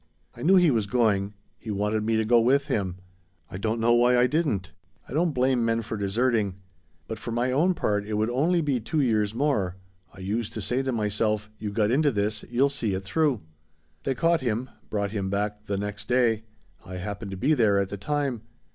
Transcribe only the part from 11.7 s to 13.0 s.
into this. You'll see